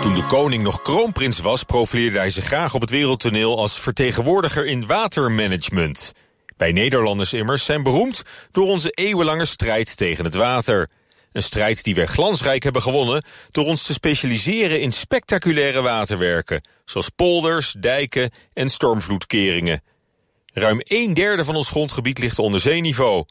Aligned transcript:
Toen 0.00 0.14
de 0.14 0.26
koning 0.26 0.62
nog 0.62 0.82
kroonprins 0.82 1.40
was, 1.40 1.64
profileerde 1.64 2.18
hij 2.18 2.30
zich 2.30 2.44
graag 2.44 2.74
op 2.74 2.80
het 2.80 2.90
wereldtoneel 2.90 3.58
als 3.58 3.80
vertegenwoordiger 3.80 4.66
in 4.66 4.86
watermanagement. 4.86 6.12
Wij 6.56 6.72
Nederlanders 6.72 7.32
immers 7.32 7.64
zijn 7.64 7.82
beroemd 7.82 8.22
door 8.50 8.66
onze 8.66 8.90
eeuwenlange 8.90 9.44
strijd 9.44 9.96
tegen 9.96 10.24
het 10.24 10.34
water. 10.34 10.88
Een 11.32 11.42
strijd 11.42 11.84
die 11.84 11.94
we 11.94 12.06
glansrijk 12.06 12.62
hebben 12.62 12.82
gewonnen 12.82 13.24
door 13.50 13.64
ons 13.64 13.82
te 13.82 13.92
specialiseren 13.92 14.80
in 14.80 14.92
spectaculaire 14.92 15.80
waterwerken, 15.80 16.68
zoals 16.84 17.08
polders, 17.08 17.74
dijken 17.78 18.30
en 18.52 18.68
stormvloedkeringen. 18.68 19.82
Ruim 20.52 20.80
een 20.82 21.14
derde 21.14 21.44
van 21.44 21.56
ons 21.56 21.68
grondgebied 21.68 22.18
ligt 22.18 22.38
onder 22.38 22.60
zeeniveau. 22.60 23.24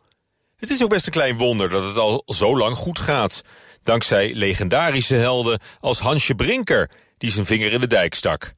Het 0.58 0.70
is 0.70 0.84
ook 0.84 0.90
best 0.90 1.06
een 1.06 1.12
klein 1.12 1.38
wonder 1.38 1.70
dat 1.70 1.84
het 1.84 1.98
al 1.98 2.24
zo 2.26 2.58
lang 2.58 2.76
goed 2.76 3.00
gaat. 3.00 3.42
Dankzij 3.84 4.34
legendarische 4.34 5.16
helden 5.16 5.60
als 5.80 6.00
Hansje 6.00 6.36
Brinker, 6.36 6.90
die 7.18 7.32
zijn 7.32 7.46
vinger 7.46 7.72
in 7.72 7.80
de 7.80 7.88
dijk 7.88 8.14
stak. 8.14 8.54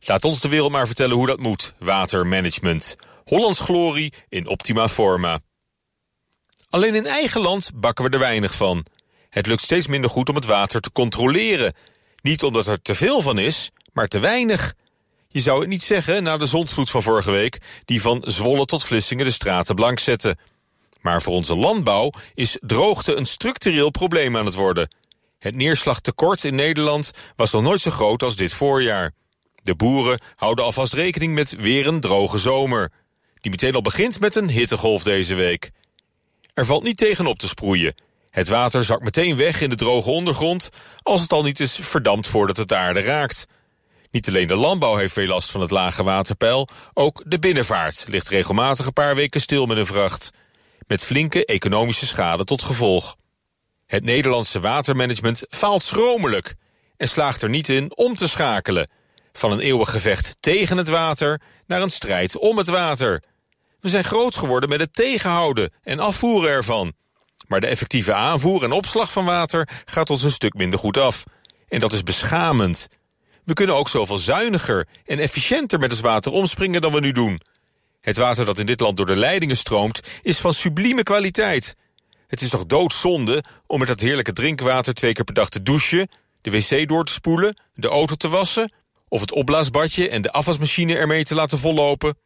Laat 0.00 0.24
ons 0.24 0.40
de 0.40 0.48
wereld 0.48 0.72
maar 0.72 0.86
vertellen 0.86 1.16
hoe 1.16 1.26
dat 1.26 1.38
moet, 1.38 1.74
watermanagement. 1.78 2.96
Hollands 3.24 3.60
glorie 3.60 4.12
in 4.28 4.46
optima 4.46 4.88
forma. 4.88 5.40
Alleen 6.70 6.94
in 6.94 7.06
eigen 7.06 7.40
land 7.40 7.70
bakken 7.74 8.04
we 8.04 8.10
er 8.10 8.18
weinig 8.18 8.54
van. 8.54 8.86
Het 9.30 9.46
lukt 9.46 9.62
steeds 9.62 9.86
minder 9.86 10.10
goed 10.10 10.28
om 10.28 10.34
het 10.34 10.44
water 10.44 10.80
te 10.80 10.92
controleren. 10.92 11.72
Niet 12.22 12.42
omdat 12.42 12.66
er 12.66 12.82
te 12.82 12.94
veel 12.94 13.20
van 13.20 13.38
is, 13.38 13.70
maar 13.92 14.08
te 14.08 14.18
weinig. 14.18 14.74
Je 15.28 15.40
zou 15.40 15.60
het 15.60 15.68
niet 15.68 15.82
zeggen 15.82 16.22
na 16.22 16.36
de 16.36 16.46
zondvloed 16.46 16.90
van 16.90 17.02
vorige 17.02 17.30
week... 17.30 17.58
die 17.84 18.00
van 18.00 18.22
Zwolle 18.26 18.64
tot 18.64 18.84
Vlissingen 18.84 19.24
de 19.24 19.30
straten 19.30 19.74
blank 19.74 19.98
zette. 19.98 20.36
Maar 21.04 21.22
voor 21.22 21.32
onze 21.32 21.56
landbouw 21.56 22.10
is 22.34 22.58
droogte 22.60 23.14
een 23.14 23.26
structureel 23.26 23.90
probleem 23.90 24.36
aan 24.36 24.44
het 24.44 24.54
worden. 24.54 24.88
Het 25.38 25.54
neerslagtekort 25.56 26.44
in 26.44 26.54
Nederland 26.54 27.10
was 27.36 27.52
nog 27.52 27.62
nooit 27.62 27.80
zo 27.80 27.90
groot 27.90 28.22
als 28.22 28.36
dit 28.36 28.52
voorjaar. 28.52 29.12
De 29.62 29.74
boeren 29.74 30.20
houden 30.36 30.64
alvast 30.64 30.92
rekening 30.92 31.34
met 31.34 31.56
weer 31.56 31.86
een 31.86 32.00
droge 32.00 32.38
zomer. 32.38 32.92
Die 33.40 33.50
meteen 33.50 33.74
al 33.74 33.82
begint 33.82 34.20
met 34.20 34.36
een 34.36 34.48
hittegolf 34.48 35.02
deze 35.02 35.34
week. 35.34 35.70
Er 36.54 36.64
valt 36.64 36.82
niet 36.82 36.96
tegen 36.96 37.26
op 37.26 37.38
te 37.38 37.48
sproeien. 37.48 37.94
Het 38.30 38.48
water 38.48 38.84
zakt 38.84 39.04
meteen 39.04 39.36
weg 39.36 39.60
in 39.60 39.70
de 39.70 39.76
droge 39.76 40.10
ondergrond... 40.10 40.68
als 41.02 41.20
het 41.20 41.32
al 41.32 41.42
niet 41.42 41.60
is 41.60 41.78
verdampt 41.80 42.28
voordat 42.28 42.56
het 42.56 42.68
de 42.68 42.76
aarde 42.76 43.00
raakt. 43.00 43.46
Niet 44.10 44.28
alleen 44.28 44.46
de 44.46 44.56
landbouw 44.56 44.96
heeft 44.96 45.12
veel 45.12 45.26
last 45.26 45.50
van 45.50 45.60
het 45.60 45.70
lage 45.70 46.02
waterpeil... 46.02 46.68
ook 46.94 47.22
de 47.26 47.38
binnenvaart 47.38 48.04
ligt 48.08 48.28
regelmatig 48.28 48.86
een 48.86 48.92
paar 48.92 49.14
weken 49.14 49.40
stil 49.40 49.66
met 49.66 49.76
een 49.76 49.86
vracht. 49.86 50.30
Met 50.86 51.04
flinke 51.04 51.44
economische 51.44 52.06
schade 52.06 52.44
tot 52.44 52.62
gevolg. 52.62 53.16
Het 53.86 54.04
Nederlandse 54.04 54.60
watermanagement 54.60 55.46
faalt 55.48 55.82
schromelijk... 55.82 56.54
en 56.96 57.08
slaagt 57.08 57.42
er 57.42 57.48
niet 57.48 57.68
in 57.68 57.96
om 57.96 58.16
te 58.16 58.28
schakelen... 58.28 58.90
van 59.32 59.52
een 59.52 59.60
eeuwig 59.60 59.90
gevecht 59.90 60.36
tegen 60.40 60.76
het 60.76 60.88
water 60.88 61.40
naar 61.66 61.82
een 61.82 61.90
strijd 61.90 62.36
om 62.38 62.58
het 62.58 62.68
water... 62.68 63.22
We 63.84 63.90
zijn 63.90 64.04
groot 64.04 64.36
geworden 64.36 64.68
met 64.68 64.80
het 64.80 64.94
tegenhouden 64.94 65.70
en 65.82 65.98
afvoeren 65.98 66.50
ervan. 66.50 66.92
Maar 67.48 67.60
de 67.60 67.66
effectieve 67.66 68.14
aanvoer 68.14 68.64
en 68.64 68.72
opslag 68.72 69.12
van 69.12 69.24
water 69.24 69.68
gaat 69.84 70.10
ons 70.10 70.22
een 70.22 70.30
stuk 70.30 70.54
minder 70.54 70.78
goed 70.78 70.96
af. 70.96 71.24
En 71.68 71.80
dat 71.80 71.92
is 71.92 72.02
beschamend. 72.02 72.88
We 73.44 73.52
kunnen 73.52 73.76
ook 73.76 73.88
zoveel 73.88 74.16
zuiniger 74.16 74.86
en 75.04 75.18
efficiënter 75.18 75.78
met 75.78 75.90
het 75.90 76.00
water 76.00 76.32
omspringen 76.32 76.80
dan 76.80 76.92
we 76.92 77.00
nu 77.00 77.12
doen. 77.12 77.40
Het 78.04 78.16
water 78.16 78.44
dat 78.44 78.58
in 78.58 78.66
dit 78.66 78.80
land 78.80 78.96
door 78.96 79.06
de 79.06 79.16
leidingen 79.16 79.56
stroomt 79.56 80.00
is 80.22 80.38
van 80.38 80.52
sublieme 80.52 81.02
kwaliteit. 81.02 81.76
Het 82.26 82.42
is 82.42 82.48
toch 82.48 82.66
doodzonde 82.66 83.44
om 83.66 83.78
met 83.78 83.88
dat 83.88 84.00
heerlijke 84.00 84.32
drinkwater 84.32 84.94
twee 84.94 85.12
keer 85.12 85.24
per 85.24 85.34
dag 85.34 85.48
te 85.48 85.62
douchen... 85.62 86.08
de 86.40 86.50
wc 86.50 86.88
door 86.88 87.04
te 87.04 87.12
spoelen, 87.12 87.60
de 87.74 87.88
auto 87.88 88.14
te 88.14 88.28
wassen... 88.28 88.72
of 89.08 89.20
het 89.20 89.32
opblaasbadje 89.32 90.08
en 90.08 90.22
de 90.22 90.32
afwasmachine 90.32 90.96
ermee 90.96 91.24
te 91.24 91.34
laten 91.34 91.58
vollopen... 91.58 92.16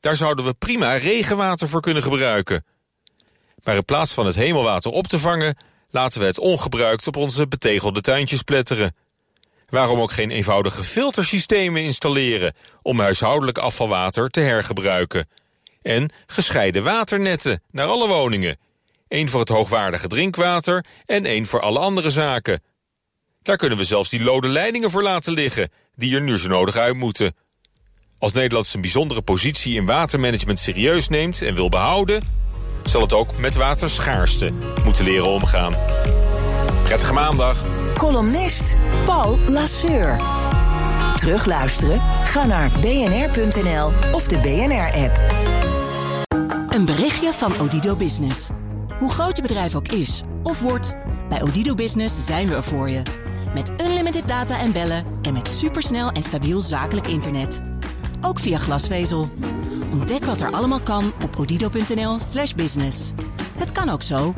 Daar 0.00 0.16
zouden 0.16 0.44
we 0.44 0.54
prima 0.54 0.92
regenwater 0.92 1.68
voor 1.68 1.80
kunnen 1.80 2.02
gebruiken. 2.02 2.64
Maar 3.62 3.74
in 3.74 3.84
plaats 3.84 4.12
van 4.12 4.26
het 4.26 4.34
hemelwater 4.34 4.90
op 4.90 5.06
te 5.06 5.18
vangen... 5.18 5.56
laten 5.90 6.20
we 6.20 6.26
het 6.26 6.38
ongebruikt 6.38 7.06
op 7.06 7.16
onze 7.16 7.48
betegelde 7.48 8.00
tuintjes 8.00 8.42
pletteren. 8.42 8.94
Waarom 9.68 10.00
ook 10.00 10.12
geen 10.12 10.30
eenvoudige 10.30 10.84
filtersystemen 10.84 11.82
installeren... 11.82 12.54
om 12.82 13.00
huishoudelijk 13.00 13.58
afvalwater 13.58 14.28
te 14.28 14.40
hergebruiken? 14.40 15.28
En 15.82 16.10
gescheiden 16.26 16.84
waternetten 16.84 17.62
naar 17.70 17.86
alle 17.86 18.08
woningen. 18.08 18.56
Eén 19.08 19.28
voor 19.28 19.40
het 19.40 19.48
hoogwaardige 19.48 20.08
drinkwater 20.08 20.84
en 21.06 21.24
één 21.24 21.46
voor 21.46 21.60
alle 21.60 21.78
andere 21.78 22.10
zaken. 22.10 22.62
Daar 23.42 23.56
kunnen 23.56 23.78
we 23.78 23.84
zelfs 23.84 24.10
die 24.10 24.22
lode 24.22 24.48
leidingen 24.48 24.90
voor 24.90 25.02
laten 25.02 25.32
liggen... 25.32 25.70
die 25.94 26.14
er 26.14 26.22
nu 26.22 26.38
zo 26.38 26.48
nodig 26.48 26.76
uit 26.76 26.96
moeten... 26.96 27.34
Als 28.18 28.32
Nederland 28.32 28.66
zijn 28.66 28.82
bijzondere 28.82 29.22
positie 29.22 29.74
in 29.74 29.86
watermanagement 29.86 30.58
serieus 30.58 31.08
neemt 31.08 31.42
en 31.42 31.54
wil 31.54 31.68
behouden... 31.68 32.22
zal 32.82 33.00
het 33.00 33.12
ook 33.12 33.38
met 33.38 33.54
waterschaarste 33.54 34.52
moeten 34.84 35.04
leren 35.04 35.28
omgaan. 35.28 35.76
Prettige 36.82 37.12
maandag. 37.12 37.77
Columnist 37.98 38.76
Paul 39.04 39.38
Lasseur. 39.46 40.16
Terugluisteren? 41.16 42.00
Ga 42.24 42.46
naar 42.46 42.70
bnr.nl 42.80 43.92
of 44.12 44.26
de 44.26 44.36
BNR-app. 44.36 45.20
Een 46.68 46.84
berichtje 46.84 47.32
van 47.32 47.52
Odido 47.60 47.96
Business. 47.96 48.48
Hoe 48.98 49.10
groot 49.10 49.36
je 49.36 49.42
bedrijf 49.42 49.74
ook 49.74 49.88
is 49.88 50.22
of 50.42 50.60
wordt, 50.60 50.94
bij 51.28 51.42
Odido 51.42 51.74
Business 51.74 52.26
zijn 52.26 52.48
we 52.48 52.54
er 52.54 52.62
voor 52.62 52.90
je. 52.90 53.02
Met 53.54 53.72
unlimited 53.80 54.28
data 54.28 54.58
en 54.58 54.72
bellen 54.72 55.04
en 55.22 55.32
met 55.32 55.48
supersnel 55.48 56.10
en 56.10 56.22
stabiel 56.22 56.60
zakelijk 56.60 57.06
internet 57.06 57.62
ook 58.20 58.38
via 58.38 58.58
glasvezel. 58.58 59.30
Ontdek 59.92 60.24
wat 60.24 60.40
er 60.40 60.52
allemaal 60.52 60.80
kan 60.80 61.12
op 61.24 61.36
odido.nl/slash 61.36 62.54
business. 62.54 63.12
Het 63.56 63.72
kan 63.72 63.88
ook 63.88 64.02
zo. 64.02 64.34